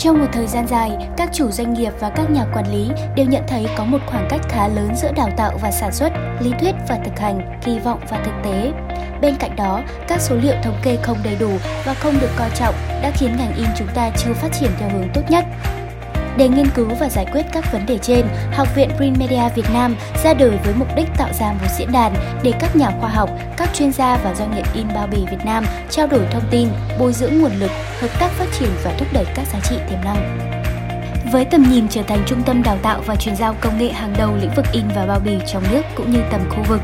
Trong 0.00 0.18
một 0.18 0.26
thời 0.32 0.46
gian 0.46 0.66
dài, 0.68 0.90
các 1.16 1.30
chủ 1.32 1.50
doanh 1.50 1.74
nghiệp 1.74 1.92
và 2.00 2.10
các 2.10 2.30
nhà 2.30 2.44
quản 2.54 2.72
lý 2.72 2.88
đều 3.16 3.26
nhận 3.26 3.42
thấy 3.48 3.66
có 3.76 3.84
một 3.84 3.98
khoảng 4.06 4.26
cách 4.30 4.40
khá 4.48 4.68
lớn 4.68 4.94
giữa 4.96 5.12
đào 5.16 5.28
tạo 5.36 5.58
và 5.62 5.70
sản 5.70 5.92
xuất, 5.92 6.12
lý 6.40 6.50
thuyết 6.60 6.74
và 6.88 6.98
thực 7.04 7.18
hành, 7.18 7.60
kỳ 7.64 7.78
vọng 7.78 8.00
và 8.10 8.22
thực 8.24 8.32
tế. 8.44 8.72
Bên 9.20 9.36
cạnh 9.36 9.56
đó, 9.56 9.80
các 10.08 10.20
số 10.20 10.36
liệu 10.36 10.54
thống 10.62 10.80
kê 10.82 10.98
không 11.02 11.18
đầy 11.24 11.36
đủ 11.40 11.50
và 11.84 11.94
không 11.94 12.14
được 12.20 12.30
coi 12.36 12.50
trọng 12.54 12.74
đã 13.02 13.10
khiến 13.14 13.36
ngành 13.38 13.54
in 13.56 13.66
chúng 13.78 13.88
ta 13.94 14.10
chưa 14.16 14.32
phát 14.32 14.48
triển 14.60 14.70
theo 14.78 14.88
hướng 14.88 15.08
tốt 15.14 15.22
nhất. 15.28 15.44
Để 16.36 16.48
nghiên 16.48 16.70
cứu 16.74 16.88
và 17.00 17.08
giải 17.08 17.26
quyết 17.32 17.42
các 17.52 17.72
vấn 17.72 17.86
đề 17.86 17.98
trên, 17.98 18.26
Học 18.52 18.68
viện 18.74 18.90
Print 18.96 19.18
Media 19.18 19.48
Việt 19.54 19.70
Nam 19.72 19.96
ra 20.24 20.34
đời 20.34 20.58
với 20.64 20.74
mục 20.74 20.88
đích 20.96 21.08
tạo 21.16 21.28
ra 21.40 21.52
một 21.52 21.68
diễn 21.78 21.92
đàn 21.92 22.14
để 22.42 22.52
các 22.60 22.76
nhà 22.76 22.90
khoa 23.00 23.10
học, 23.10 23.30
các 23.56 23.68
chuyên 23.74 23.92
gia 23.92 24.16
và 24.16 24.34
doanh 24.34 24.54
nghiệp 24.54 24.66
in 24.74 24.86
bao 24.94 25.06
bì 25.06 25.18
Việt 25.30 25.44
Nam 25.44 25.64
trao 25.90 26.06
đổi 26.06 26.26
thông 26.30 26.44
tin, 26.50 26.68
bồi 26.98 27.12
dưỡng 27.12 27.38
nguồn 27.38 27.52
lực, 27.52 27.70
hợp 28.00 28.08
tác 28.20 28.30
phát 28.30 28.46
triển 28.58 28.68
và 28.84 28.94
thúc 28.98 29.08
đẩy 29.12 29.24
các 29.34 29.46
giá 29.52 29.60
trị 29.60 29.76
tiềm 29.90 29.98
năng. 30.04 30.50
Với 31.32 31.44
tầm 31.44 31.70
nhìn 31.70 31.88
trở 31.88 32.02
thành 32.02 32.22
trung 32.26 32.42
tâm 32.42 32.62
đào 32.62 32.78
tạo 32.82 33.00
và 33.06 33.16
chuyển 33.16 33.36
giao 33.36 33.54
công 33.60 33.78
nghệ 33.78 33.88
hàng 33.88 34.14
đầu 34.18 34.36
lĩnh 34.40 34.54
vực 34.56 34.66
in 34.72 34.84
và 34.96 35.06
bao 35.06 35.20
bì 35.24 35.38
trong 35.52 35.62
nước 35.72 35.82
cũng 35.94 36.12
như 36.12 36.22
tầm 36.30 36.40
khu 36.50 36.62
vực, 36.68 36.80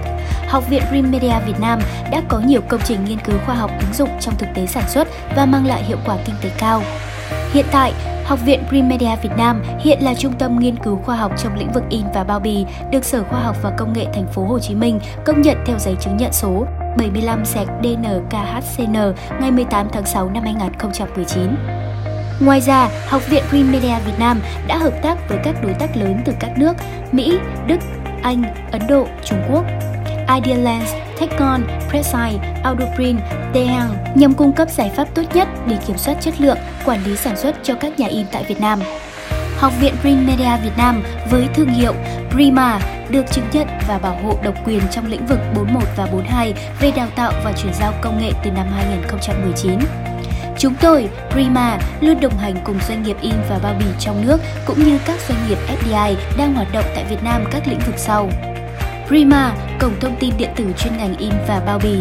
Học 0.48 0.68
viện 0.68 0.82
Print 0.88 1.12
Media 1.12 1.34
Việt 1.46 1.60
Nam 1.60 1.80
đã 2.10 2.22
có 2.28 2.40
nhiều 2.40 2.60
công 2.68 2.80
trình 2.84 3.04
nghiên 3.04 3.18
cứu 3.18 3.36
khoa 3.46 3.54
học 3.54 3.70
ứng 3.80 3.94
dụng 3.94 4.10
trong 4.20 4.34
thực 4.38 4.46
tế 4.54 4.66
sản 4.66 4.84
xuất 4.88 5.08
và 5.36 5.46
mang 5.46 5.66
lại 5.66 5.84
hiệu 5.84 5.98
quả 6.06 6.16
kinh 6.24 6.34
tế 6.42 6.50
cao. 6.58 6.82
Hiện 7.52 7.66
tại, 7.70 7.92
Học 8.26 8.38
viện 8.44 8.62
Primedia 8.68 9.16
Việt 9.22 9.30
Nam 9.36 9.62
hiện 9.80 9.98
là 10.02 10.14
trung 10.14 10.32
tâm 10.38 10.58
nghiên 10.58 10.76
cứu 10.76 10.96
khoa 11.04 11.16
học 11.16 11.32
trong 11.38 11.56
lĩnh 11.58 11.72
vực 11.72 11.82
in 11.90 12.02
và 12.14 12.24
bao 12.24 12.40
bì, 12.40 12.64
được 12.90 13.04
Sở 13.04 13.22
Khoa 13.22 13.40
học 13.40 13.56
và 13.62 13.70
Công 13.78 13.92
nghệ 13.92 14.06
Thành 14.14 14.26
phố 14.32 14.44
Hồ 14.44 14.58
Chí 14.58 14.74
Minh 14.74 15.00
công 15.24 15.42
nhận 15.42 15.56
theo 15.66 15.78
giấy 15.78 15.96
chứng 16.00 16.16
nhận 16.16 16.32
số 16.32 16.66
75 16.98 17.44
DNKHCN 17.44 18.96
ngày 19.40 19.50
18 19.50 19.88
tháng 19.92 20.06
6 20.06 20.30
năm 20.30 20.42
2019. 20.42 21.56
Ngoài 22.40 22.60
ra, 22.60 22.88
Học 23.08 23.22
viện 23.28 23.44
Primedia 23.48 23.98
Việt 24.06 24.18
Nam 24.18 24.40
đã 24.66 24.78
hợp 24.78 25.02
tác 25.02 25.28
với 25.28 25.38
các 25.44 25.62
đối 25.62 25.72
tác 25.72 25.96
lớn 25.96 26.20
từ 26.24 26.32
các 26.40 26.58
nước 26.58 26.72
Mỹ, 27.12 27.38
Đức, 27.66 27.80
Anh, 28.22 28.42
Ấn 28.72 28.82
Độ, 28.88 29.06
Trung 29.24 29.42
Quốc, 29.50 29.64
Ideal 30.34 30.80
Techcon, 31.20 31.62
Precise, 31.90 32.60
Audoprint, 32.64 33.20
Tehang 33.52 33.96
nhằm 34.14 34.34
cung 34.34 34.52
cấp 34.52 34.70
giải 34.70 34.90
pháp 34.96 35.08
tốt 35.14 35.22
nhất 35.34 35.48
để 35.68 35.76
kiểm 35.86 35.98
soát 35.98 36.16
chất 36.20 36.40
lượng, 36.40 36.58
quản 36.84 37.04
lý 37.04 37.16
sản 37.16 37.36
xuất 37.36 37.56
cho 37.62 37.74
các 37.74 37.98
nhà 37.98 38.06
in 38.06 38.26
tại 38.32 38.44
Việt 38.48 38.60
Nam. 38.60 38.80
Học 39.56 39.72
viện 39.80 39.94
Print 40.00 40.26
Media 40.26 40.62
Việt 40.62 40.76
Nam 40.76 41.02
với 41.30 41.48
thương 41.54 41.68
hiệu 41.68 41.92
Prima 42.30 42.80
được 43.10 43.24
chứng 43.32 43.44
nhận 43.52 43.66
và 43.88 43.98
bảo 43.98 44.18
hộ 44.22 44.38
độc 44.44 44.54
quyền 44.64 44.80
trong 44.90 45.06
lĩnh 45.06 45.26
vực 45.26 45.38
41 45.54 45.82
và 45.96 46.06
42 46.06 46.54
về 46.80 46.92
đào 46.96 47.08
tạo 47.16 47.32
và 47.44 47.52
chuyển 47.52 47.74
giao 47.74 47.92
công 48.00 48.18
nghệ 48.18 48.30
từ 48.44 48.50
năm 48.50 48.66
2019. 48.76 49.78
Chúng 50.58 50.74
tôi, 50.80 51.08
Prima, 51.30 51.78
luôn 52.00 52.20
đồng 52.20 52.38
hành 52.38 52.54
cùng 52.64 52.78
doanh 52.88 53.02
nghiệp 53.02 53.16
in 53.20 53.34
và 53.50 53.58
bao 53.62 53.74
bì 53.78 53.86
trong 54.00 54.26
nước 54.26 54.40
cũng 54.66 54.84
như 54.84 54.98
các 55.06 55.20
doanh 55.28 55.38
nghiệp 55.48 55.58
FDI 55.68 56.14
đang 56.38 56.54
hoạt 56.54 56.72
động 56.72 56.84
tại 56.94 57.04
Việt 57.10 57.24
Nam 57.24 57.44
các 57.50 57.68
lĩnh 57.68 57.80
vực 57.86 57.94
sau. 57.98 58.30
Prima, 59.08 59.54
cổng 59.80 60.00
thông 60.00 60.16
tin 60.20 60.30
điện 60.38 60.50
tử 60.56 60.64
chuyên 60.78 60.96
ngành 60.96 61.16
in 61.16 61.32
và 61.48 61.62
bao 61.66 61.78
bì. 61.82 61.98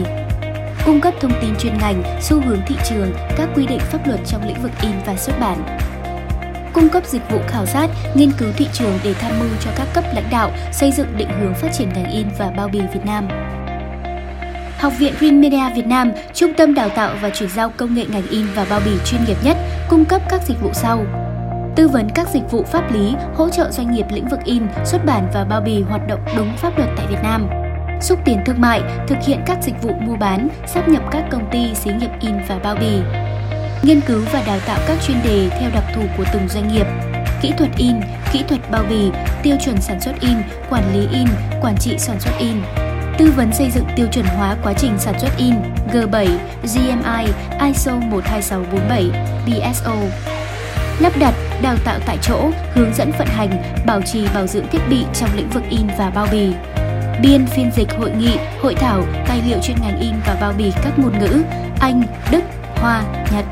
Cung 0.85 1.01
cấp 1.01 1.13
thông 1.21 1.31
tin 1.41 1.55
chuyên 1.59 1.77
ngành, 1.77 2.03
xu 2.21 2.41
hướng 2.41 2.59
thị 2.67 2.75
trường, 2.89 3.11
các 3.37 3.49
quy 3.55 3.67
định 3.67 3.79
pháp 3.79 4.07
luật 4.07 4.19
trong 4.25 4.47
lĩnh 4.47 4.61
vực 4.61 4.71
in 4.81 4.91
và 5.05 5.15
xuất 5.15 5.39
bản. 5.39 5.77
Cung 6.73 6.89
cấp 6.89 7.05
dịch 7.05 7.21
vụ 7.31 7.39
khảo 7.47 7.65
sát, 7.65 7.87
nghiên 8.15 8.31
cứu 8.31 8.49
thị 8.57 8.67
trường 8.73 8.99
để 9.03 9.13
tham 9.13 9.31
mưu 9.39 9.49
cho 9.61 9.71
các 9.75 9.87
cấp 9.93 10.03
lãnh 10.13 10.29
đạo 10.31 10.51
xây 10.71 10.91
dựng 10.91 11.17
định 11.17 11.29
hướng 11.39 11.53
phát 11.53 11.69
triển 11.73 11.89
ngành 11.89 12.11
in 12.11 12.27
và 12.37 12.51
bao 12.57 12.67
bì 12.67 12.79
Việt 12.79 13.05
Nam. 13.05 13.27
Học 14.79 14.93
viện 14.99 15.13
Green 15.19 15.41
Media 15.41 15.75
Việt 15.75 15.87
Nam, 15.87 16.11
trung 16.33 16.53
tâm 16.57 16.73
đào 16.73 16.89
tạo 16.89 17.15
và 17.21 17.29
chuyển 17.29 17.49
giao 17.49 17.69
công 17.77 17.95
nghệ 17.95 18.05
ngành 18.09 18.27
in 18.29 18.45
và 18.55 18.65
bao 18.69 18.81
bì 18.85 18.91
chuyên 19.05 19.21
nghiệp 19.27 19.37
nhất, 19.43 19.57
cung 19.89 20.05
cấp 20.05 20.21
các 20.29 20.41
dịch 20.47 20.61
vụ 20.61 20.69
sau 20.73 21.05
tư 21.75 21.87
vấn 21.87 22.09
các 22.09 22.27
dịch 22.29 22.51
vụ 22.51 22.63
pháp 22.63 22.91
lý, 22.91 23.15
hỗ 23.35 23.49
trợ 23.49 23.71
doanh 23.71 23.91
nghiệp 23.91 24.05
lĩnh 24.09 24.27
vực 24.27 24.39
in, 24.43 24.63
xuất 24.85 25.05
bản 25.05 25.27
và 25.33 25.43
bao 25.43 25.61
bì 25.61 25.81
hoạt 25.81 26.07
động 26.07 26.19
đúng 26.37 26.57
pháp 26.57 26.77
luật 26.77 26.89
tại 26.97 27.07
Việt 27.07 27.19
Nam. 27.23 27.49
Xúc 28.01 28.19
tiến 28.25 28.39
thương 28.45 28.61
mại, 28.61 28.81
thực 29.07 29.17
hiện 29.25 29.39
các 29.45 29.57
dịch 29.63 29.81
vụ 29.81 29.91
mua 29.99 30.15
bán, 30.15 30.47
sắp 30.67 30.89
nhập 30.89 31.03
các 31.11 31.25
công 31.31 31.49
ty, 31.51 31.75
xí 31.75 31.91
nghiệp 31.91 32.11
in 32.21 32.35
và 32.47 32.59
bao 32.63 32.75
bì. 32.75 32.99
Nghiên 33.83 34.01
cứu 34.01 34.21
và 34.33 34.43
đào 34.47 34.59
tạo 34.65 34.79
các 34.87 34.97
chuyên 35.07 35.17
đề 35.23 35.49
theo 35.59 35.69
đặc 35.73 35.83
thù 35.95 36.01
của 36.17 36.25
từng 36.33 36.47
doanh 36.47 36.67
nghiệp. 36.67 36.85
Kỹ 37.41 37.53
thuật 37.57 37.69
in, 37.77 37.95
kỹ 38.31 38.43
thuật 38.47 38.71
bao 38.71 38.83
bì, 38.89 39.11
tiêu 39.43 39.57
chuẩn 39.65 39.81
sản 39.81 40.01
xuất 40.01 40.19
in, 40.19 40.37
quản 40.69 40.93
lý 40.93 41.07
in, 41.19 41.27
quản 41.61 41.77
trị 41.77 41.97
sản 41.97 42.19
xuất 42.19 42.31
in, 42.39 42.55
tư 43.17 43.33
vấn 43.35 43.53
xây 43.53 43.71
dựng 43.71 43.85
tiêu 43.95 44.07
chuẩn 44.11 44.25
hóa 44.25 44.55
quá 44.63 44.73
trình 44.73 44.99
sản 44.99 45.19
xuất 45.19 45.29
in 45.37 45.53
G7, 45.93 46.37
GMI, 46.63 47.25
ISO 47.67 47.91
12647, 47.91 49.11
BSO 49.45 49.95
lắp 50.99 51.13
đặt, 51.19 51.33
đào 51.61 51.75
tạo 51.85 51.99
tại 52.05 52.17
chỗ, 52.21 52.49
hướng 52.73 52.93
dẫn 52.93 53.11
vận 53.17 53.27
hành, 53.27 53.49
bảo 53.85 54.01
trì 54.01 54.27
bảo 54.33 54.47
dưỡng 54.47 54.67
thiết 54.67 54.79
bị 54.89 55.05
trong 55.13 55.29
lĩnh 55.35 55.49
vực 55.49 55.63
in 55.69 55.87
và 55.97 56.09
bao 56.09 56.27
bì. 56.31 56.53
Biên 57.21 57.45
phiên 57.45 57.71
dịch 57.75 57.87
hội 57.99 58.11
nghị, 58.11 58.37
hội 58.61 58.75
thảo, 58.75 59.03
tài 59.27 59.41
liệu 59.47 59.57
chuyên 59.63 59.77
ngành 59.81 59.99
in 59.99 60.13
và 60.25 60.37
bao 60.41 60.53
bì 60.57 60.71
các 60.83 60.99
ngôn 60.99 61.19
ngữ 61.19 61.43
Anh, 61.79 62.03
Đức, 62.31 62.41
Hoa, 62.75 63.03
Nhật. 63.33 63.45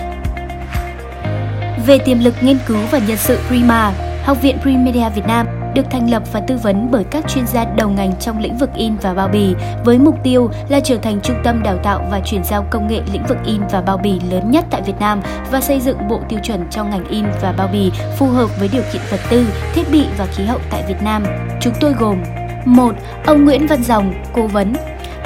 Về 1.86 1.98
tiềm 1.98 2.20
lực 2.20 2.36
nghiên 2.42 2.58
cứu 2.68 2.80
và 2.92 3.00
nhân 3.08 3.18
sự 3.18 3.40
Prima, 3.48 3.92
Học 4.24 4.38
viện 4.42 4.58
Primedia 4.62 5.10
Việt 5.16 5.26
Nam 5.28 5.63
được 5.74 5.86
thành 5.92 6.12
lập 6.12 6.24
và 6.32 6.40
tư 6.40 6.58
vấn 6.58 6.92
bởi 6.92 7.04
các 7.04 7.28
chuyên 7.28 7.48
gia 7.48 7.66
đầu 7.66 7.90
ngành 7.90 8.16
trong 8.20 8.40
lĩnh 8.40 8.58
vực 8.58 8.70
in 8.76 8.96
và 9.02 9.14
bao 9.14 9.28
bì 9.28 9.56
với 9.86 9.98
mục 9.98 10.16
tiêu 10.24 10.50
là 10.70 10.80
trở 10.80 10.98
thành 10.98 11.20
trung 11.24 11.38
tâm 11.44 11.64
đào 11.64 11.78
tạo 11.84 12.08
và 12.12 12.20
chuyển 12.26 12.44
giao 12.44 12.66
công 12.70 12.88
nghệ 12.88 13.02
lĩnh 13.14 13.26
vực 13.26 13.38
in 13.46 13.62
và 13.72 13.82
bao 13.82 13.98
bì 13.98 14.20
lớn 14.32 14.52
nhất 14.52 14.66
tại 14.70 14.82
Việt 14.82 15.00
Nam 15.00 15.22
và 15.52 15.62
xây 15.62 15.80
dựng 15.80 16.08
bộ 16.08 16.20
tiêu 16.30 16.40
chuẩn 16.44 16.68
cho 16.70 16.84
ngành 16.84 17.08
in 17.08 17.26
và 17.42 17.52
bao 17.52 17.70
bì 17.74 17.92
phù 18.18 18.28
hợp 18.28 18.60
với 18.60 18.70
điều 18.74 18.84
kiện 18.94 19.02
vật 19.12 19.20
tư, 19.30 19.46
thiết 19.74 19.92
bị 19.92 20.06
và 20.18 20.26
khí 20.26 20.44
hậu 20.44 20.60
tại 20.70 20.84
Việt 20.88 21.02
Nam. 21.02 21.24
Chúng 21.62 21.74
tôi 21.80 21.94
gồm 22.00 22.24
1. 22.66 22.96
Ông 23.26 23.46
Nguyễn 23.46 23.68
Văn 23.68 23.84
Dòng, 23.84 24.14
cố 24.34 24.48
vấn 24.48 24.74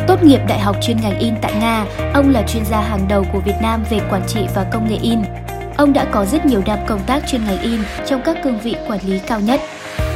Tốt 0.08 0.24
nghiệp 0.24 0.40
Đại 0.48 0.60
học 0.60 0.76
chuyên 0.82 0.98
ngành 0.98 1.20
in 1.20 1.34
tại 1.42 1.54
Nga, 1.60 1.86
ông 2.14 2.30
là 2.30 2.44
chuyên 2.48 2.66
gia 2.66 2.82
hàng 2.82 3.08
đầu 3.08 3.26
của 3.34 3.40
Việt 3.40 3.56
Nam 3.62 3.84
về 3.90 4.00
quản 4.10 4.22
trị 4.28 4.40
và 4.56 4.64
công 4.72 4.88
nghệ 4.88 4.98
in. 5.02 5.20
Ông 5.78 5.94
đã 5.94 6.06
có 6.06 6.26
rất 6.26 6.46
nhiều 6.46 6.62
năm 6.66 6.80
công 6.88 7.00
tác 7.08 7.24
chuyên 7.28 7.46
ngành 7.46 7.62
in 7.62 7.82
trong 8.06 8.22
các 8.26 8.38
cương 8.44 8.60
vị 8.60 8.76
quản 8.88 9.00
lý 9.06 9.20
cao 9.20 9.40
nhất. 9.40 9.62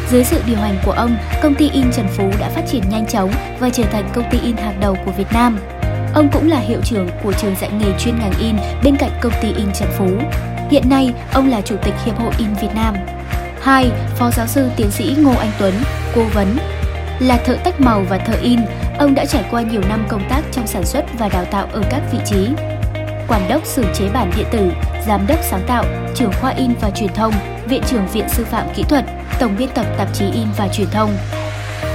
Dưới 0.09 0.23
sự 0.23 0.41
điều 0.47 0.57
hành 0.57 0.77
của 0.85 0.91
ông, 0.91 1.17
công 1.41 1.55
ty 1.55 1.69
in 1.69 1.91
Trần 1.91 2.07
Phú 2.07 2.31
đã 2.39 2.49
phát 2.49 2.61
triển 2.67 2.89
nhanh 2.89 3.05
chóng 3.05 3.31
và 3.59 3.69
trở 3.69 3.83
thành 3.83 4.09
công 4.13 4.29
ty 4.31 4.39
in 4.39 4.57
hàng 4.57 4.79
đầu 4.79 4.97
của 5.05 5.11
Việt 5.11 5.33
Nam. 5.33 5.59
Ông 6.13 6.29
cũng 6.33 6.49
là 6.49 6.59
hiệu 6.59 6.79
trưởng 6.83 7.09
của 7.23 7.33
trường 7.33 7.55
dạy 7.55 7.71
nghề 7.79 7.99
chuyên 7.99 8.19
ngành 8.19 8.33
in 8.39 8.55
bên 8.83 8.97
cạnh 8.97 9.11
công 9.21 9.33
ty 9.41 9.53
in 9.53 9.71
Trần 9.73 9.89
Phú. 9.97 10.07
Hiện 10.69 10.89
nay, 10.89 11.13
ông 11.33 11.49
là 11.49 11.61
chủ 11.61 11.75
tịch 11.83 11.93
Hiệp 12.05 12.19
hội 12.19 12.33
In 12.37 12.53
Việt 12.61 12.75
Nam. 12.75 12.95
2. 13.61 13.91
Phó 14.15 14.31
giáo 14.31 14.47
sư 14.47 14.69
tiến 14.75 14.91
sĩ 14.91 15.15
Ngô 15.19 15.31
Anh 15.39 15.51
Tuấn, 15.59 15.73
cố 16.15 16.23
vấn. 16.33 16.57
Là 17.19 17.37
thợ 17.37 17.57
tách 17.63 17.81
màu 17.81 18.03
và 18.09 18.17
thợ 18.17 18.37
in, 18.41 18.59
ông 18.99 19.15
đã 19.15 19.25
trải 19.25 19.45
qua 19.51 19.61
nhiều 19.61 19.81
năm 19.89 20.05
công 20.09 20.29
tác 20.29 20.41
trong 20.51 20.67
sản 20.67 20.85
xuất 20.85 21.05
và 21.19 21.29
đào 21.29 21.45
tạo 21.45 21.67
ở 21.73 21.81
các 21.89 22.01
vị 22.11 22.19
trí. 22.25 22.47
Quản 23.27 23.49
đốc 23.49 23.65
xử 23.65 23.85
chế 23.93 24.09
bản 24.13 24.31
điện 24.37 24.45
tử, 24.51 24.71
giám 25.07 25.27
đốc 25.27 25.39
sáng 25.43 25.63
tạo, 25.67 25.85
trưởng 26.15 26.31
khoa 26.41 26.51
in 26.51 26.73
và 26.81 26.89
truyền 26.89 27.13
thông, 27.13 27.33
viện 27.69 27.81
trưởng 27.87 28.07
viện 28.07 28.29
sư 28.29 28.45
phạm 28.45 28.67
kỹ 28.75 28.83
thuật, 28.83 29.05
tổng 29.41 29.55
biên 29.57 29.69
tập 29.75 29.85
tạp 29.97 30.13
chí 30.13 30.25
in 30.33 30.47
và 30.57 30.67
truyền 30.67 30.87
thông. 30.91 31.17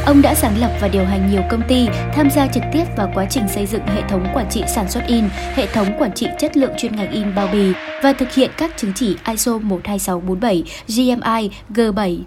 Ông 0.07 0.23
đã 0.23 0.35
sáng 0.35 0.61
lập 0.61 0.71
và 0.81 0.89
điều 0.89 1.05
hành 1.05 1.31
nhiều 1.31 1.43
công 1.51 1.63
ty, 1.69 1.89
tham 2.13 2.31
gia 2.31 2.47
trực 2.47 2.63
tiếp 2.73 2.85
vào 2.97 3.11
quá 3.15 3.27
trình 3.31 3.49
xây 3.49 3.67
dựng 3.67 3.87
hệ 3.87 4.03
thống 4.09 4.27
quản 4.35 4.51
trị 4.51 4.63
sản 4.69 4.91
xuất 4.91 5.07
in, 5.07 5.25
hệ 5.55 5.67
thống 5.67 5.87
quản 5.99 6.13
trị 6.13 6.27
chất 6.39 6.57
lượng 6.57 6.71
chuyên 6.79 6.97
ngành 6.97 7.11
in 7.11 7.35
bao 7.35 7.49
bì 7.53 7.73
và 8.03 8.13
thực 8.13 8.33
hiện 8.33 8.51
các 8.57 8.71
chứng 8.77 8.93
chỉ 8.95 9.17
ISO 9.31 9.59
12647, 9.59 10.65
GMI, 10.89 11.51
G7. 11.75 12.19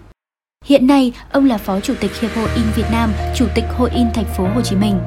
Hiện 0.64 0.86
nay, 0.86 1.12
ông 1.32 1.46
là 1.46 1.58
Phó 1.58 1.80
Chủ 1.80 1.94
tịch 2.00 2.20
Hiệp 2.20 2.36
hội 2.36 2.48
In 2.54 2.64
Việt 2.76 2.90
Nam, 2.92 3.12
Chủ 3.34 3.46
tịch 3.54 3.64
Hội 3.76 3.90
In 3.90 4.06
Thành 4.14 4.26
phố 4.36 4.44
Hồ 4.54 4.60
Chí 4.62 4.76
Minh. 4.76 4.98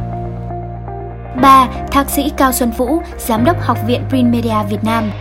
3. 1.42 1.68
Thạc 1.92 2.10
sĩ 2.10 2.32
Cao 2.38 2.52
Xuân 2.52 2.72
Vũ, 2.72 3.02
Giám 3.18 3.46
đốc 3.46 3.62
Học 3.62 3.78
viện 3.88 4.04
Print 4.10 4.34
Media 4.34 4.70
Việt 4.70 4.84
Nam, 4.84 5.12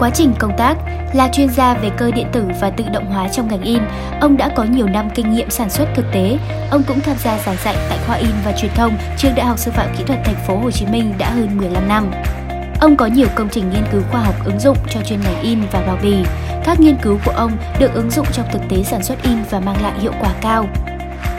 Quá 0.00 0.10
trình 0.14 0.32
công 0.38 0.56
tác 0.56 0.76
là 1.14 1.28
chuyên 1.32 1.48
gia 1.48 1.74
về 1.74 1.90
cơ 1.98 2.10
điện 2.10 2.26
tử 2.32 2.44
và 2.60 2.70
tự 2.70 2.84
động 2.92 3.06
hóa 3.06 3.28
trong 3.28 3.48
ngành 3.48 3.62
in, 3.62 3.82
ông 4.20 4.36
đã 4.36 4.50
có 4.56 4.64
nhiều 4.64 4.86
năm 4.86 5.10
kinh 5.14 5.32
nghiệm 5.32 5.50
sản 5.50 5.70
xuất 5.70 5.88
thực 5.94 6.04
tế. 6.12 6.38
Ông 6.70 6.82
cũng 6.82 7.00
tham 7.00 7.16
gia 7.24 7.38
giảng 7.38 7.56
dạy 7.64 7.76
tại 7.88 7.98
khoa 8.06 8.16
in 8.16 8.30
và 8.44 8.52
truyền 8.52 8.70
thông 8.74 8.92
trường 9.18 9.34
Đại 9.34 9.46
học 9.46 9.58
Sư 9.58 9.70
phạm 9.70 9.94
Kỹ 9.98 10.04
thuật 10.06 10.18
Thành 10.24 10.44
phố 10.46 10.56
Hồ 10.56 10.70
Chí 10.70 10.86
Minh 10.86 11.14
đã 11.18 11.30
hơn 11.30 11.58
15 11.58 11.88
năm. 11.88 12.10
Ông 12.80 12.96
có 12.96 13.06
nhiều 13.06 13.28
công 13.34 13.48
trình 13.48 13.70
nghiên 13.70 13.84
cứu 13.92 14.02
khoa 14.10 14.20
học 14.20 14.34
ứng 14.44 14.60
dụng 14.60 14.76
cho 14.90 15.00
chuyên 15.02 15.20
ngành 15.20 15.42
in 15.42 15.58
và 15.72 15.80
bao 15.86 15.98
bì. 16.02 16.14
Các 16.64 16.80
nghiên 16.80 16.96
cứu 17.02 17.18
của 17.24 17.32
ông 17.32 17.52
được 17.78 17.94
ứng 17.94 18.10
dụng 18.10 18.26
trong 18.32 18.46
thực 18.52 18.62
tế 18.68 18.82
sản 18.82 19.02
xuất 19.02 19.22
in 19.22 19.38
và 19.50 19.60
mang 19.60 19.82
lại 19.82 19.92
hiệu 20.00 20.12
quả 20.20 20.30
cao. 20.40 20.66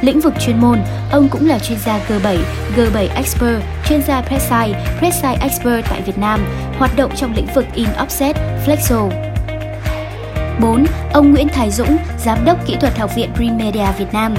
Lĩnh 0.01 0.21
vực 0.21 0.33
chuyên 0.39 0.61
môn, 0.61 0.79
ông 1.11 1.27
cũng 1.29 1.47
là 1.47 1.59
chuyên 1.59 1.79
gia 1.85 1.99
G7, 2.07 2.37
G7 2.75 3.07
Expert, 3.15 3.61
chuyên 3.85 4.01
gia 4.01 4.21
presside 4.21 4.95
presside 4.99 5.37
Expert 5.41 5.85
tại 5.89 6.01
Việt 6.01 6.17
Nam, 6.17 6.45
hoạt 6.77 6.95
động 6.95 7.11
trong 7.15 7.33
lĩnh 7.35 7.47
vực 7.55 7.65
in 7.73 7.87
offset, 7.97 8.33
flexo. 8.65 9.09
4. 10.61 10.85
Ông 11.13 11.31
Nguyễn 11.31 11.47
Thái 11.47 11.71
Dũng, 11.71 11.97
Giám 12.17 12.45
đốc 12.45 12.65
Kỹ 12.65 12.75
thuật 12.79 12.97
Học 12.97 13.15
viện 13.15 13.29
Print 13.35 13.59
Media 13.59 13.85
Việt 13.97 14.13
Nam. 14.13 14.35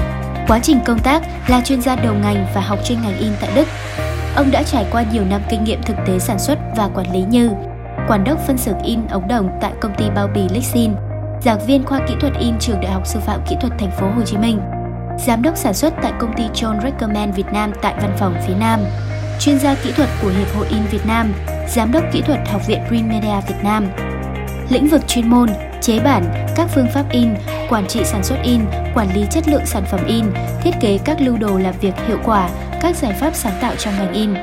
Quá 0.47 0.59
trình 0.63 0.79
công 0.85 0.99
tác 0.99 1.23
là 1.47 1.61
chuyên 1.65 1.81
gia 1.81 1.95
đầu 1.95 2.13
ngành 2.13 2.45
và 2.55 2.61
học 2.61 2.79
chuyên 2.85 3.01
ngành 3.01 3.17
in 3.17 3.31
tại 3.41 3.49
Đức. 3.55 3.67
Ông 4.35 4.51
đã 4.51 4.63
trải 4.63 4.85
qua 4.91 5.03
nhiều 5.13 5.23
năm 5.29 5.41
kinh 5.49 5.63
nghiệm 5.63 5.81
thực 5.81 5.97
tế 6.07 6.19
sản 6.19 6.39
xuất 6.39 6.59
và 6.75 6.89
quản 6.95 7.13
lý 7.13 7.21
như 7.29 7.49
quản 8.07 8.23
đốc 8.23 8.39
phân 8.47 8.57
xưởng 8.57 8.79
in 8.83 8.99
ống 9.07 9.27
đồng 9.27 9.49
tại 9.61 9.71
công 9.81 9.95
ty 9.97 10.05
bao 10.15 10.27
bì 10.35 10.41
Lexin, 10.53 10.91
giảng 11.41 11.65
viên 11.65 11.85
khoa 11.85 11.99
kỹ 12.07 12.15
thuật 12.21 12.33
in 12.39 12.53
trường 12.59 12.81
Đại 12.81 12.91
học 12.91 13.07
Sư 13.07 13.19
phạm 13.19 13.39
Kỹ 13.49 13.55
thuật 13.61 13.73
Thành 13.79 13.91
phố 13.91 14.07
Hồ 14.15 14.21
Chí 14.25 14.37
Minh, 14.37 14.59
giám 15.19 15.41
đốc 15.41 15.57
sản 15.57 15.73
xuất 15.73 15.93
tại 16.01 16.13
công 16.19 16.33
ty 16.37 16.43
John 16.53 16.81
Recommend 16.81 17.35
Việt 17.35 17.53
Nam 17.53 17.71
tại 17.81 17.93
văn 18.01 18.15
phòng 18.19 18.35
phía 18.47 18.55
Nam, 18.55 18.79
chuyên 19.39 19.59
gia 19.59 19.75
kỹ 19.75 19.91
thuật 19.91 20.09
của 20.21 20.29
Hiệp 20.29 20.55
hội 20.55 20.67
In 20.69 20.83
Việt 20.91 21.05
Nam, 21.07 21.33
giám 21.69 21.91
đốc 21.91 22.03
kỹ 22.11 22.21
thuật 22.21 22.39
Học 22.51 22.67
viện 22.67 22.79
Green 22.89 23.09
Media 23.09 23.41
Việt 23.47 23.63
Nam. 23.63 23.87
Lĩnh 24.69 24.87
vực 24.87 25.01
chuyên 25.07 25.27
môn, 25.27 25.49
chế 25.81 25.99
bản, 25.99 26.47
các 26.55 26.67
phương 26.75 26.87
pháp 26.93 27.05
in, 27.11 27.29
quản 27.69 27.87
trị 27.87 28.03
sản 28.05 28.23
xuất 28.23 28.37
in, 28.43 28.61
quản 28.95 29.13
lý 29.13 29.25
chất 29.31 29.47
lượng 29.47 29.65
sản 29.65 29.83
phẩm 29.85 30.05
in, 30.07 30.25
thiết 30.63 30.71
kế 30.81 30.99
các 31.05 31.21
lưu 31.21 31.37
đồ 31.37 31.57
làm 31.57 31.73
việc 31.81 31.93
hiệu 32.07 32.17
quả, 32.23 32.49
các 32.81 32.95
giải 32.95 33.13
pháp 33.19 33.35
sáng 33.35 33.57
tạo 33.61 33.75
trong 33.75 33.93
ngành 33.97 34.13
in. 34.13 34.33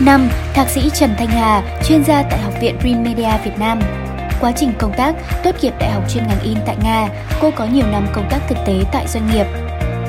5. 0.00 0.28
Thạc 0.54 0.68
sĩ 0.68 0.90
Trần 0.94 1.10
Thanh 1.18 1.28
Hà, 1.28 1.62
chuyên 1.84 2.04
gia 2.04 2.22
tại 2.22 2.38
Học 2.38 2.54
viện 2.60 2.78
Green 2.80 3.02
Media 3.02 3.30
Việt 3.44 3.58
Nam. 3.58 4.05
Quá 4.40 4.52
trình 4.56 4.72
công 4.78 4.92
tác, 4.96 5.14
tốt 5.44 5.50
nghiệp 5.62 5.74
Đại 5.78 5.90
học 5.90 6.02
chuyên 6.08 6.26
ngành 6.26 6.40
in 6.42 6.56
tại 6.66 6.76
Nga, 6.82 7.08
cô 7.40 7.50
có 7.56 7.64
nhiều 7.64 7.86
năm 7.86 8.06
công 8.12 8.28
tác 8.30 8.38
thực 8.48 8.58
tế 8.66 8.74
tại 8.92 9.06
doanh 9.08 9.30
nghiệp. 9.32 9.46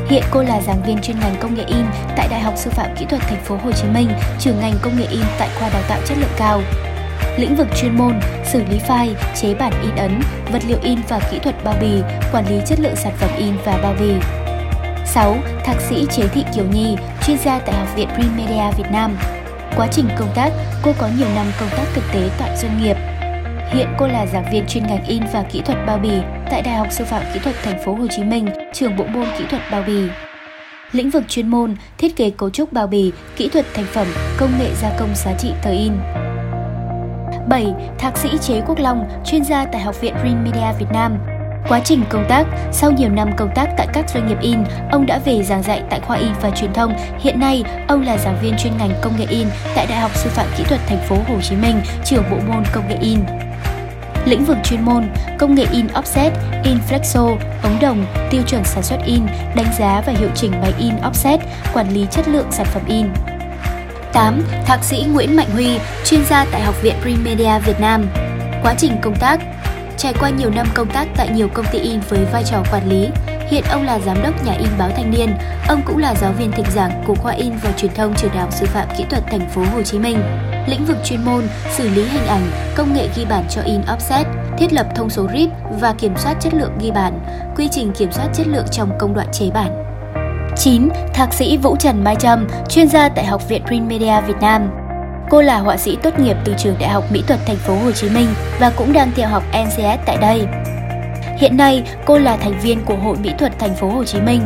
Hiện 0.10 0.24
cô 0.32 0.44
là 0.44 0.62
giảng 0.62 0.84
viên 0.84 1.02
chuyên 1.02 1.20
ngành 1.20 1.36
công 1.40 1.56
nghệ 1.56 1.64
in 1.68 1.86
tại 2.16 2.28
Đại 2.32 2.40
học 2.40 2.54
Sư 2.58 2.70
phạm 2.70 2.96
Kỹ 2.96 3.06
thuật 3.10 3.22
Thành 3.22 3.44
phố 3.44 3.58
Hồ 3.64 3.72
Chí 3.72 3.88
Minh, 3.88 4.10
trường 4.40 4.60
ngành 4.60 4.74
công 4.82 5.00
nghệ 5.00 5.06
in 5.12 5.24
tại 5.40 5.50
khoa 5.60 5.70
đào 5.70 5.82
tạo 5.90 6.00
chất 6.06 6.18
lượng 6.18 6.30
cao. 6.38 6.62
Lĩnh 7.38 7.56
vực 7.56 7.68
chuyên 7.82 7.98
môn, 7.98 8.20
xử 8.46 8.64
lý 8.70 8.80
file, 8.88 9.14
chế 9.42 9.54
bản 9.54 9.74
in 9.82 9.96
ấn, 9.96 10.22
vật 10.52 10.62
liệu 10.68 10.78
in 10.82 11.00
và 11.10 11.20
kỹ 11.32 11.40
thuật 11.40 11.64
bao 11.64 11.76
bì, 11.82 12.02
quản 12.34 12.46
lý 12.50 12.62
chất 12.66 12.80
lượng 12.80 12.96
sản 12.96 13.14
phẩm 13.18 13.30
in 13.38 13.54
và 13.66 13.78
bao 13.84 13.96
bì. 14.00 14.14
6. 15.06 15.38
Thạc 15.66 15.82
sĩ 15.82 16.06
Chế 16.12 16.28
Thị 16.28 16.44
Kiều 16.56 16.66
Nhi, 16.66 16.96
chuyên 17.28 17.38
gia 17.38 17.60
tại 17.60 17.76
Học 17.76 17.96
viện 17.96 18.08
Primedia 18.16 18.44
Media 18.44 18.78
Việt 18.78 18.92
Nam. 18.92 19.18
Quá 19.76 19.88
trình 19.92 20.10
công 20.18 20.30
tác, 20.36 20.50
cô 20.84 20.92
có 20.98 21.10
nhiều 21.18 21.28
năm 21.36 21.46
công 21.60 21.70
tác 21.70 21.86
thực 21.94 22.04
tế 22.14 22.30
tại 22.40 22.58
doanh 22.58 22.84
nghiệp. 22.84 22.98
Hiện 23.72 23.88
cô 23.98 24.08
là 24.08 24.26
giảng 24.26 24.52
viên 24.52 24.66
chuyên 24.68 24.88
ngành 24.88 25.06
in 25.06 25.24
và 25.34 25.44
kỹ 25.52 25.62
thuật 25.62 25.78
bao 25.88 25.98
bì 25.98 26.12
tại 26.50 26.62
Đại 26.62 26.76
học 26.76 26.88
Sư 26.92 27.06
phạm 27.06 27.24
Kỹ 27.34 27.40
thuật 27.44 27.56
Thành 27.64 27.80
phố 27.86 27.94
Hồ 27.94 28.08
Chí 28.08 28.24
Minh, 28.24 28.48
trường 28.74 28.98
bộ 28.98 29.04
môn 29.04 29.26
kỹ 29.38 29.46
thuật 29.50 29.62
bao 29.72 29.84
bì. 29.88 30.02
Lĩnh 30.92 31.10
vực 31.10 31.24
chuyên 31.28 31.48
môn, 31.48 31.76
thiết 31.98 32.16
kế 32.16 32.30
cấu 32.30 32.50
trúc 32.50 32.74
bao 32.74 32.88
bì, 32.88 33.12
kỹ 33.36 33.50
thuật 33.50 33.66
thành 33.74 33.86
phẩm, 33.86 34.08
công 34.38 34.52
nghệ 34.60 34.70
gia 34.82 34.90
công 35.00 35.16
giá 35.16 35.34
trị 35.40 35.52
tờ 35.64 35.72
in. 35.72 35.94
7. 37.50 37.74
Thạc 37.98 38.18
sĩ 38.18 38.30
Chế 38.42 38.62
Quốc 38.68 38.80
Long, 38.80 39.10
chuyên 39.26 39.44
gia 39.44 39.66
tại 39.66 39.82
Học 39.82 40.02
viện 40.02 40.14
Green 40.22 40.44
Media 40.44 40.80
Việt 40.80 40.92
Nam, 40.94 41.18
Quá 41.70 41.82
trình 41.86 42.04
công 42.10 42.26
tác, 42.30 42.46
sau 42.72 42.92
nhiều 42.92 43.10
năm 43.10 43.30
công 43.38 43.50
tác 43.56 43.70
tại 43.78 43.88
các 43.94 44.10
doanh 44.10 44.28
nghiệp 44.28 44.38
in, 44.42 44.60
ông 44.92 45.06
đã 45.06 45.20
về 45.26 45.44
giảng 45.44 45.64
dạy 45.64 45.84
tại 45.90 46.00
khoa 46.00 46.18
in 46.18 46.32
và 46.42 46.50
truyền 46.50 46.74
thông. 46.74 46.94
Hiện 47.20 47.40
nay, 47.40 47.64
ông 47.88 48.02
là 48.02 48.18
giảng 48.18 48.38
viên 48.42 48.54
chuyên 48.58 48.74
ngành 48.78 48.92
công 49.02 49.14
nghệ 49.20 49.26
in 49.30 49.48
tại 49.76 49.88
Đại 49.90 50.00
học 50.00 50.12
Sư 50.16 50.30
phạm 50.30 50.48
Kỹ 50.58 50.64
thuật 50.64 50.82
Thành 50.88 51.08
phố 51.10 51.16
Hồ 51.16 51.42
Chí 51.42 51.56
Minh, 51.56 51.82
trưởng 52.06 52.24
bộ 52.32 52.38
môn 52.48 52.64
công 52.74 52.88
nghệ 52.88 52.98
in. 53.02 53.20
Lĩnh 54.28 54.46
vực 54.46 54.58
chuyên 54.64 54.82
môn, 54.82 55.04
công 55.40 55.56
nghệ 55.56 55.66
in 55.72 55.88
offset, 55.88 56.32
in 56.64 56.78
flexo, 56.90 57.38
ống 57.64 57.78
đồng, 57.82 58.06
tiêu 58.30 58.42
chuẩn 58.48 58.64
sản 58.64 58.84
xuất 58.84 58.98
in, 59.06 59.26
đánh 59.56 59.74
giá 59.80 60.02
và 60.06 60.14
hiệu 60.14 60.30
chỉnh 60.36 60.52
máy 60.62 60.74
in 60.80 60.96
offset, 60.96 61.38
quản 61.74 61.94
lý 61.94 62.06
chất 62.12 62.28
lượng 62.28 62.48
sản 62.52 62.66
phẩm 62.74 62.84
in. 62.88 63.08
8. 64.14 64.42
Thạc 64.66 64.84
sĩ 64.84 65.06
Nguyễn 65.14 65.36
Mạnh 65.36 65.50
Huy, 65.54 65.80
chuyên 66.06 66.26
gia 66.26 66.46
tại 66.46 66.62
Học 66.62 66.76
viện 66.82 66.96
primedia 67.02 67.60
Việt 67.66 67.80
Nam. 67.80 68.06
Quá 68.64 68.74
trình 68.78 68.92
công 69.02 69.16
tác, 69.16 69.40
Trải 69.98 70.14
qua 70.20 70.30
nhiều 70.30 70.50
năm 70.50 70.68
công 70.74 70.90
tác 70.90 71.08
tại 71.18 71.30
nhiều 71.30 71.48
công 71.54 71.66
ty 71.72 71.80
in 71.80 72.00
với 72.10 72.26
vai 72.32 72.44
trò 72.44 72.64
quản 72.72 72.90
lý, 72.90 73.10
hiện 73.50 73.64
ông 73.70 73.84
là 73.84 74.00
giám 74.00 74.24
đốc 74.24 74.46
nhà 74.46 74.54
in 74.54 74.70
báo 74.78 74.90
Thanh 74.96 75.12
niên. 75.12 75.30
Ông 75.68 75.82
cũng 75.86 75.98
là 75.98 76.16
giáo 76.16 76.32
viên 76.32 76.52
thịnh 76.52 76.72
giảng 76.72 77.04
của 77.08 77.16
khoa 77.16 77.34
in 77.34 77.54
và 77.64 77.72
truyền 77.78 77.94
thông 77.94 78.14
trường 78.16 78.32
đại 78.32 78.40
học 78.40 78.54
sư 78.54 78.66
phạm 78.66 78.88
kỹ 78.98 79.06
thuật 79.10 79.24
thành 79.32 79.50
phố 79.50 79.62
Hồ 79.74 79.84
Chí 79.84 80.00
Minh. 80.00 80.18
Lĩnh 80.68 80.86
vực 80.86 80.98
chuyên 81.06 81.26
môn, 81.26 81.44
xử 81.70 81.90
lý 81.90 82.04
hình 82.04 82.26
ảnh, 82.28 82.52
công 82.76 82.94
nghệ 82.94 83.10
ghi 83.16 83.26
bản 83.26 83.44
cho 83.50 83.62
in 83.62 83.82
offset, 83.82 84.24
thiết 84.58 84.74
lập 84.74 84.88
thông 84.96 85.10
số 85.10 85.28
RIP 85.34 85.50
và 85.70 85.94
kiểm 85.98 86.14
soát 86.18 86.36
chất 86.40 86.54
lượng 86.54 86.72
ghi 86.82 86.92
bản, 86.92 87.20
quy 87.56 87.68
trình 87.72 87.92
kiểm 87.98 88.12
soát 88.12 88.28
chất 88.34 88.48
lượng 88.48 88.66
trong 88.72 88.98
công 89.00 89.14
đoạn 89.14 89.28
chế 89.32 89.50
bản. 89.54 89.84
9. 90.56 90.90
Thạc 91.14 91.34
sĩ 91.34 91.58
Vũ 91.58 91.76
Trần 91.76 92.04
Mai 92.04 92.16
Trâm, 92.16 92.48
chuyên 92.70 92.88
gia 92.88 93.10
tại 93.10 93.26
Học 93.26 93.50
viện 93.50 93.62
Print 93.68 93.90
Media 93.90 94.22
Việt 94.28 94.38
Nam. 94.42 94.70
Cô 95.30 95.42
là 95.42 95.60
họa 95.60 95.78
sĩ 95.78 95.98
tốt 96.04 96.20
nghiệp 96.20 96.38
từ 96.46 96.54
trường 96.58 96.76
Đại 96.80 96.90
học 96.90 97.04
Mỹ 97.12 97.24
thuật 97.28 97.40
Thành 97.46 97.56
phố 97.56 97.76
Hồ 97.76 97.92
Chí 97.92 98.10
Minh 98.10 98.28
và 98.60 98.70
cũng 98.70 98.94
đang 98.94 99.12
theo 99.16 99.30
học 99.30 99.44
NCS 99.66 100.06
tại 100.06 100.18
đây. 100.22 100.48
Hiện 101.38 101.58
nay, 101.58 101.84
cô 102.06 102.18
là 102.18 102.38
thành 102.38 102.60
viên 102.60 102.86
của 102.86 102.96
Hội 102.96 103.18
Mỹ 103.18 103.34
thuật 103.38 103.60
Thành 103.60 103.76
phố 103.76 103.90
Hồ 103.90 104.04
Chí 104.04 104.22
Minh. 104.22 104.42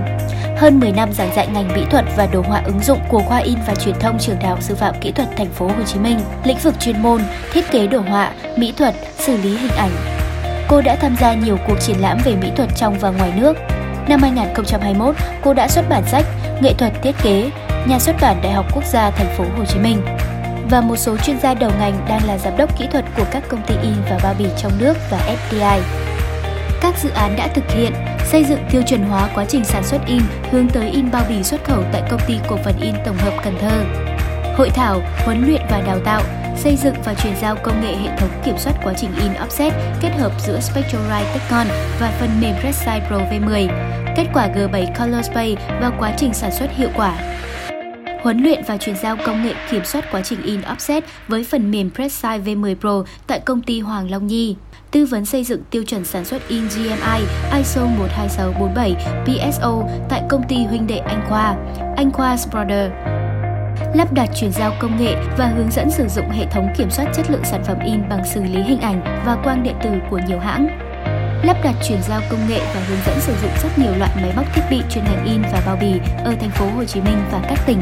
Hơn 0.62 0.80
10 0.80 0.92
năm 0.92 1.14
giảng 1.14 1.36
dạy 1.36 1.48
ngành 1.48 1.68
mỹ 1.74 1.86
thuật 1.90 2.06
và 2.18 2.26
đồ 2.26 2.42
họa 2.42 2.62
ứng 2.66 2.80
dụng 2.80 3.00
của 3.10 3.20
khoa 3.20 3.38
in 3.38 3.58
và 3.68 3.76
truyền 3.76 4.00
thông 4.00 4.20
trường 4.20 4.40
Đại 4.40 4.50
học 4.50 4.62
Sư 4.62 4.76
phạm 4.76 4.96
Kỹ 5.02 5.12
thuật 5.12 5.30
Thành 5.38 5.50
phố 5.50 5.68
Hồ 5.68 5.84
Chí 5.86 6.00
Minh, 6.00 6.20
lĩnh 6.44 6.58
vực 6.58 6.76
chuyên 6.80 7.02
môn, 7.02 7.22
thiết 7.54 7.72
kế 7.72 7.88
đồ 7.88 8.00
họa, 8.00 8.32
mỹ 8.58 8.74
thuật, 8.78 8.96
xử 9.18 9.38
lý 9.38 9.58
hình 9.58 9.72
ảnh. 9.72 9.92
Cô 10.68 10.82
đã 10.82 10.96
tham 10.96 11.16
gia 11.22 11.34
nhiều 11.34 11.58
cuộc 11.68 11.76
triển 11.80 12.02
lãm 12.02 12.18
về 12.26 12.36
mỹ 12.36 12.52
thuật 12.56 12.70
trong 12.76 13.00
và 13.00 13.10
ngoài 13.10 13.34
nước. 13.38 13.58
Năm 14.10 14.22
2021, 14.22 15.16
cô 15.44 15.54
đã 15.54 15.68
xuất 15.68 15.90
bản 15.90 16.04
sách 16.12 16.26
Nghệ 16.62 16.74
thuật 16.74 16.94
thiết 17.02 17.16
kế, 17.24 17.50
nhà 17.88 18.00
xuất 18.00 18.16
bản 18.22 18.42
Đại 18.44 18.52
học 18.52 18.66
Quốc 18.76 18.86
gia 18.86 19.12
Thành 19.12 19.38
phố 19.38 19.44
Hồ 19.58 19.66
Chí 19.66 19.80
Minh 19.80 20.02
và 20.70 20.82
một 20.82 20.96
số 20.96 21.18
chuyên 21.18 21.40
gia 21.40 21.54
đầu 21.54 21.72
ngành 21.80 22.06
đang 22.10 22.28
là 22.28 22.38
giám 22.38 22.58
đốc 22.58 22.80
kỹ 22.80 22.88
thuật 22.92 23.06
của 23.18 23.26
các 23.32 23.44
công 23.50 23.62
ty 23.68 23.76
in 23.82 23.96
và 24.10 24.20
bao 24.24 24.36
bì 24.40 24.46
trong 24.58 24.72
nước 24.80 24.98
và 25.10 25.36
FDI. 25.52 25.80
Các 26.82 26.96
dự 27.04 27.10
án 27.10 27.36
đã 27.36 27.48
thực 27.48 27.72
hiện 27.72 27.94
xây 28.26 28.44
dựng 28.44 28.60
tiêu 28.72 28.82
chuẩn 28.88 29.04
hóa 29.04 29.30
quá 29.36 29.46
trình 29.46 29.66
sản 29.66 29.84
xuất 29.84 30.00
in 30.08 30.22
hướng 30.52 30.70
tới 30.70 30.90
in 30.90 31.12
bao 31.12 31.26
bì 31.30 31.44
xuất 31.44 31.64
khẩu 31.66 31.84
tại 31.92 32.04
công 32.12 32.22
ty 32.28 32.34
cổ 32.50 32.58
phần 32.64 32.76
in 32.82 32.96
tổng 33.06 33.18
hợp 33.18 33.34
Cần 33.44 33.56
Thơ. 33.60 33.84
Hội 34.58 34.70
thảo, 34.70 35.02
huấn 35.26 35.46
luyện 35.46 35.62
và 35.72 35.82
đào 35.82 36.00
tạo, 36.06 36.22
xây 36.58 36.76
dựng 36.76 36.96
và 37.06 37.14
chuyển 37.14 37.34
giao 37.42 37.56
công 37.64 37.82
nghệ 37.82 37.96
hệ 37.96 38.18
thống 38.18 38.30
kiểm 38.46 38.58
soát 38.58 38.74
quá 38.84 38.94
trình 38.98 39.12
in 39.22 39.32
offset 39.32 39.72
kết 40.02 40.12
hợp 40.18 40.32
giữa 40.48 40.60
Spectralite 40.60 41.34
Techcon 41.34 41.68
và 42.00 42.12
phần 42.20 42.30
mềm 42.42 42.56
Redside 42.64 43.06
Pro 43.08 43.18
V10, 43.18 43.68
kết 44.16 44.28
quả 44.34 44.48
G7 44.48 44.86
Color 45.00 45.26
Space 45.26 45.80
và 45.82 45.92
quá 46.00 46.14
trình 46.18 46.34
sản 46.34 46.52
xuất 46.52 46.72
hiệu 46.76 46.90
quả. 46.96 47.38
Huấn 48.24 48.44
luyện 48.44 48.64
và 48.68 48.78
chuyển 48.78 48.96
giao 48.96 49.18
công 49.26 49.44
nghệ 49.44 49.54
kiểm 49.72 49.86
soát 49.86 50.06
quá 50.12 50.22
trình 50.22 50.42
in 50.44 50.62
offset 50.62 51.02
với 51.28 51.44
phần 51.44 51.72
mềm 51.72 51.92
Presside 51.92 52.40
V10 52.40 52.76
Pro 52.76 53.04
tại 53.28 53.40
công 53.40 53.62
ty 53.62 53.80
Hoàng 53.80 54.12
Long 54.12 54.28
Nhi 54.28 54.56
tư 54.92 55.06
vấn 55.06 55.26
xây 55.26 55.44
dựng 55.44 55.62
tiêu 55.70 55.84
chuẩn 55.84 56.06
sản 56.06 56.26
xuất 56.26 56.48
in 56.48 56.68
GMI 56.68 57.26
ISO 57.58 57.82
12647 57.82 58.96
PSO 59.26 59.84
tại 60.10 60.22
công 60.30 60.44
ty 60.48 60.56
huynh 60.56 60.88
đệ 60.88 60.98
Anh 60.98 61.26
Khoa, 61.30 61.56
Anh 61.98 62.12
Khoa 62.12 62.38
Sproder. 62.38 62.92
Lắp 63.96 64.14
đặt 64.14 64.30
chuyển 64.36 64.52
giao 64.52 64.74
công 64.80 65.04
nghệ 65.04 65.16
và 65.38 65.48
hướng 65.48 65.72
dẫn 65.72 65.92
sử 65.92 66.08
dụng 66.08 66.30
hệ 66.30 66.46
thống 66.52 66.68
kiểm 66.78 66.92
soát 66.92 67.06
chất 67.16 67.32
lượng 67.32 67.44
sản 67.44 67.64
phẩm 67.64 67.78
in 67.86 68.10
bằng 68.10 68.26
xử 68.34 68.44
lý 68.44 68.62
hình 68.62 68.80
ảnh 68.80 69.24
và 69.26 69.38
quang 69.44 69.64
điện 69.64 69.76
tử 69.84 69.90
của 70.10 70.20
nhiều 70.28 70.40
hãng. 70.40 70.68
Lắp 71.44 71.58
đặt 71.64 71.76
chuyển 71.88 72.00
giao 72.10 72.22
công 72.30 72.50
nghệ 72.50 72.60
và 72.60 72.82
hướng 72.88 73.00
dẫn 73.06 73.20
sử 73.20 73.34
dụng 73.42 73.52
rất 73.64 73.70
nhiều 73.80 73.96
loại 73.98 74.12
máy 74.16 74.34
móc 74.36 74.46
thiết 74.56 74.62
bị 74.70 74.82
chuyên 74.90 75.04
ngành 75.04 75.26
in 75.26 75.42
và 75.42 75.64
bao 75.66 75.78
bì 75.82 76.00
ở 76.24 76.36
thành 76.40 76.52
phố 76.52 76.66
Hồ 76.76 76.84
Chí 76.86 77.02
Minh 77.02 77.18
và 77.32 77.42
các 77.50 77.60
tỉnh. 77.66 77.80